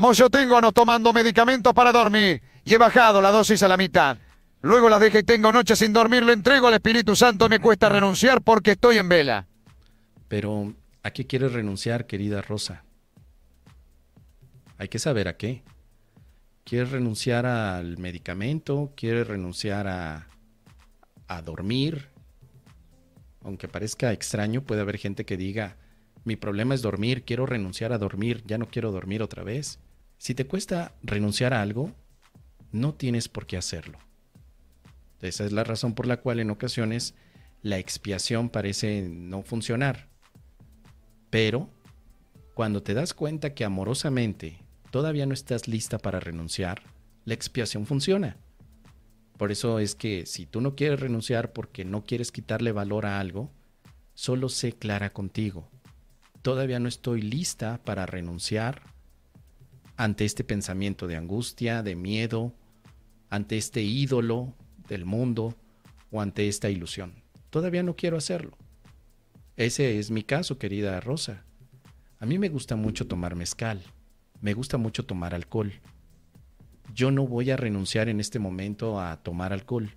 [0.00, 4.16] No tomando medicamentos para dormir y he bajado la dosis a la mitad.
[4.62, 7.90] Luego las dejé y tengo noches sin dormir, lo entrego al Espíritu Santo, me cuesta
[7.90, 9.46] renunciar porque estoy en vela.
[10.26, 12.82] Pero, ¿a qué quieres renunciar, querida Rosa?
[14.78, 15.62] Hay que saber a qué.
[16.64, 18.92] ¿Quieres renunciar al medicamento?
[18.96, 20.28] ¿Quieres renunciar a,
[21.28, 22.08] a dormir?
[23.44, 25.76] Aunque parezca extraño, puede haber gente que diga,
[26.24, 29.78] mi problema es dormir, quiero renunciar a dormir, ya no quiero dormir otra vez.
[30.20, 31.92] Si te cuesta renunciar a algo,
[32.72, 33.98] no tienes por qué hacerlo.
[35.22, 37.14] Esa es la razón por la cual en ocasiones
[37.62, 40.10] la expiación parece no funcionar.
[41.30, 41.70] Pero
[42.52, 44.58] cuando te das cuenta que amorosamente
[44.90, 46.82] todavía no estás lista para renunciar,
[47.24, 48.36] la expiación funciona.
[49.38, 53.20] Por eso es que si tú no quieres renunciar porque no quieres quitarle valor a
[53.20, 53.50] algo,
[54.12, 55.70] solo sé clara contigo.
[56.42, 58.89] Todavía no estoy lista para renunciar
[60.00, 62.54] ante este pensamiento de angustia, de miedo,
[63.28, 64.54] ante este ídolo
[64.88, 65.54] del mundo
[66.10, 67.22] o ante esta ilusión.
[67.50, 68.56] Todavía no quiero hacerlo.
[69.58, 71.44] Ese es mi caso, querida Rosa.
[72.18, 73.82] A mí me gusta mucho tomar mezcal,
[74.40, 75.70] me gusta mucho tomar alcohol.
[76.94, 79.90] Yo no voy a renunciar en este momento a tomar alcohol.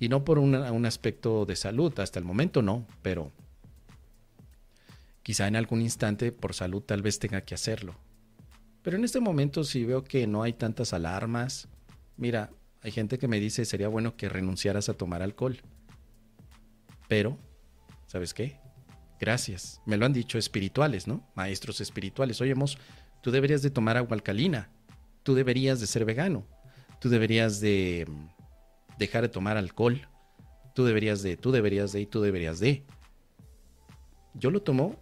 [0.00, 3.32] Y no por un aspecto de salud, hasta el momento no, pero
[5.22, 7.96] quizá en algún instante por salud tal vez tenga que hacerlo.
[8.84, 11.68] Pero en este momento si veo que no hay tantas alarmas,
[12.18, 12.50] mira,
[12.82, 15.62] hay gente que me dice, sería bueno que renunciaras a tomar alcohol.
[17.08, 17.38] Pero,
[18.06, 18.60] ¿sabes qué?
[19.18, 19.80] Gracias.
[19.86, 21.26] Me lo han dicho espirituales, ¿no?
[21.34, 22.42] Maestros espirituales.
[22.42, 22.54] Oye,
[23.22, 24.68] tú deberías de tomar agua alcalina.
[25.22, 26.46] Tú deberías de ser vegano.
[27.00, 30.06] Tú deberías de mm, dejar de tomar alcohol.
[30.74, 32.84] Tú deberías de, tú deberías de y tú deberías de.
[34.34, 34.96] Yo lo tomo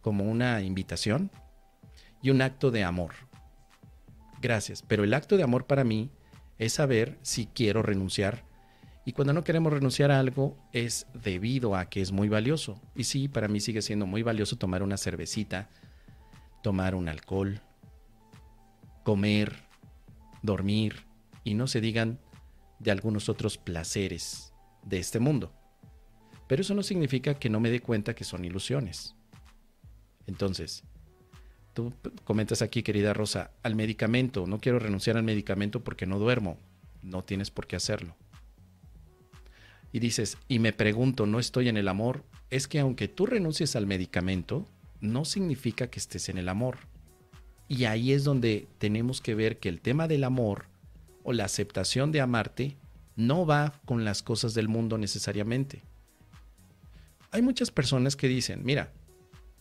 [0.00, 1.30] como una invitación
[2.22, 3.14] y un acto de amor.
[4.40, 4.82] Gracias.
[4.82, 6.10] Pero el acto de amor para mí
[6.58, 8.44] es saber si quiero renunciar.
[9.04, 12.80] Y cuando no queremos renunciar a algo es debido a que es muy valioso.
[12.94, 15.68] Y sí, para mí sigue siendo muy valioso tomar una cervecita,
[16.62, 17.60] tomar un alcohol,
[19.04, 19.64] comer,
[20.42, 21.06] dormir
[21.44, 22.18] y no se digan
[22.78, 24.52] de algunos otros placeres
[24.84, 25.52] de este mundo.
[26.46, 29.14] Pero eso no significa que no me dé cuenta que son ilusiones.
[30.26, 30.84] Entonces,
[31.78, 31.92] Tú
[32.24, 34.48] comentas aquí, querida Rosa, al medicamento.
[34.48, 36.58] No quiero renunciar al medicamento porque no duermo.
[37.04, 38.16] No tienes por qué hacerlo.
[39.92, 42.24] Y dices, y me pregunto, ¿no estoy en el amor?
[42.50, 44.66] Es que aunque tú renuncies al medicamento,
[45.00, 46.78] no significa que estés en el amor.
[47.68, 50.64] Y ahí es donde tenemos que ver que el tema del amor
[51.22, 52.76] o la aceptación de amarte
[53.14, 55.82] no va con las cosas del mundo necesariamente.
[57.30, 58.90] Hay muchas personas que dicen, mira,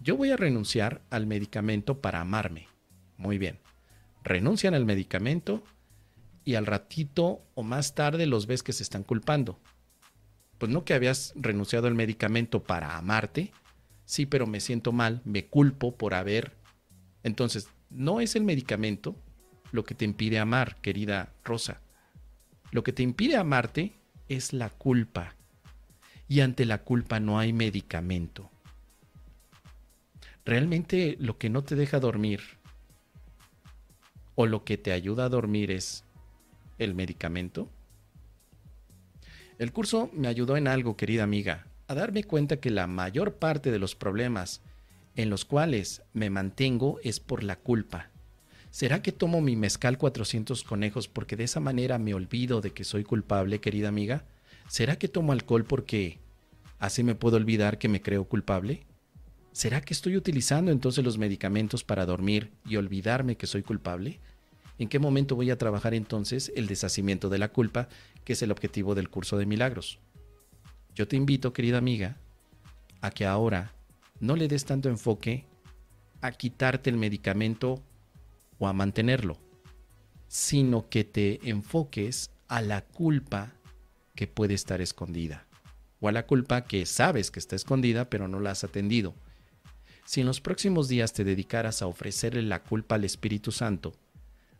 [0.00, 2.68] yo voy a renunciar al medicamento para amarme.
[3.18, 3.58] Muy bien.
[4.24, 5.62] Renuncian al medicamento
[6.44, 9.60] y al ratito o más tarde los ves que se están culpando.
[10.56, 13.52] Pues no que habías renunciado al medicamento para amarte.
[14.06, 16.56] Sí, pero me siento mal, me culpo por haber.
[17.22, 19.16] Entonces, no es el medicamento
[19.70, 21.82] lo que te impide amar, querida Rosa.
[22.72, 23.92] Lo que te impide amarte
[24.28, 25.34] es la culpa.
[26.26, 28.50] Y ante la culpa no hay medicamento
[30.50, 32.40] realmente lo que no te deja dormir
[34.34, 36.04] o lo que te ayuda a dormir es
[36.78, 37.70] el medicamento?
[39.58, 43.70] El curso me ayudó en algo, querida amiga, a darme cuenta que la mayor parte
[43.70, 44.60] de los problemas
[45.14, 48.10] en los cuales me mantengo es por la culpa.
[48.70, 52.82] ¿Será que tomo mi mezcal 400 conejos porque de esa manera me olvido de que
[52.82, 54.24] soy culpable, querida amiga?
[54.66, 56.18] ¿Será que tomo alcohol porque
[56.80, 58.89] así me puedo olvidar que me creo culpable?
[59.52, 64.20] ¿Será que estoy utilizando entonces los medicamentos para dormir y olvidarme que soy culpable?
[64.78, 67.88] ¿En qué momento voy a trabajar entonces el deshacimiento de la culpa,
[68.24, 69.98] que es el objetivo del curso de milagros?
[70.94, 72.16] Yo te invito, querida amiga,
[73.00, 73.72] a que ahora
[74.20, 75.44] no le des tanto enfoque
[76.20, 77.82] a quitarte el medicamento
[78.58, 79.36] o a mantenerlo,
[80.28, 83.52] sino que te enfoques a la culpa
[84.14, 85.46] que puede estar escondida,
[86.00, 89.14] o a la culpa que sabes que está escondida pero no la has atendido
[90.10, 93.92] si en los próximos días te dedicaras a ofrecerle la culpa al Espíritu Santo,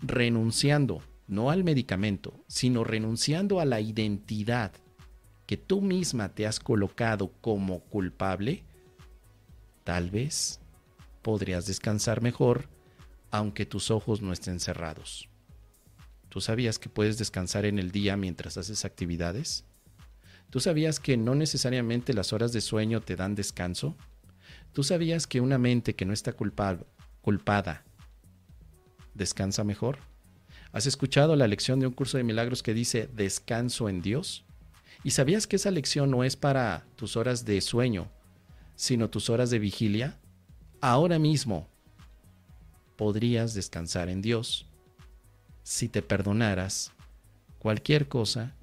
[0.00, 4.72] renunciando no al medicamento, sino renunciando a la identidad
[5.44, 8.62] que tú misma te has colocado como culpable,
[9.84, 10.60] tal vez
[11.20, 12.70] podrías descansar mejor
[13.30, 15.28] aunque tus ojos no estén cerrados.
[16.30, 19.66] ¿Tú sabías que puedes descansar en el día mientras haces actividades?
[20.48, 23.94] ¿Tú sabías que no necesariamente las horas de sueño te dan descanso?
[24.74, 27.84] ¿Tú sabías que una mente que no está culpada
[29.14, 29.98] descansa mejor.
[30.72, 34.44] ¿Has escuchado la lección de un curso de milagros que dice descanso en Dios?
[35.04, 38.08] ¿Y sabías que esa lección no es para tus horas de sueño,
[38.74, 40.18] sino tus horas de vigilia?
[40.80, 41.68] Ahora mismo
[42.96, 44.66] podrías descansar en Dios
[45.62, 46.92] si te perdonaras
[47.58, 48.54] cualquier cosa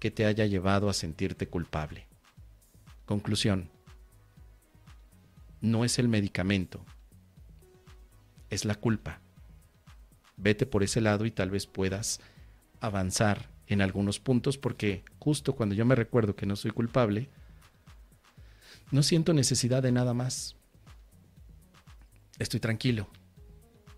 [0.00, 2.08] que te haya llevado a sentirte culpable.
[3.06, 3.70] Conclusión.
[5.62, 6.84] No es el medicamento,
[8.50, 9.20] es la culpa.
[10.36, 12.20] Vete por ese lado y tal vez puedas
[12.80, 17.30] avanzar en algunos puntos porque justo cuando yo me recuerdo que no soy culpable,
[18.90, 20.56] no siento necesidad de nada más.
[22.38, 23.08] Estoy tranquilo.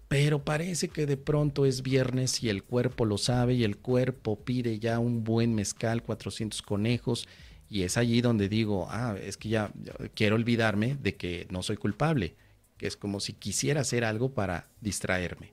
[0.08, 4.38] Pero parece que de pronto es viernes y el cuerpo lo sabe y el cuerpo
[4.44, 7.26] pide ya un buen mezcal, 400 conejos,
[7.69, 9.72] y es allí donde digo, ah, es que ya,
[10.14, 12.37] quiero olvidarme de que no soy culpable,
[12.76, 15.52] que es como si quisiera hacer algo para distraerme.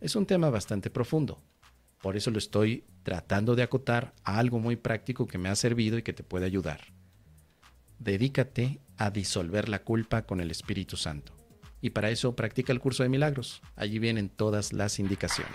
[0.00, 1.42] Es un tema bastante profundo.
[2.02, 5.98] Por eso lo estoy tratando de acotar a algo muy práctico que me ha servido
[5.98, 6.80] y que te puede ayudar.
[7.98, 11.32] Dedícate a disolver la culpa con el Espíritu Santo.
[11.80, 13.62] Y para eso practica el curso de milagros.
[13.76, 15.54] Allí vienen todas las indicaciones.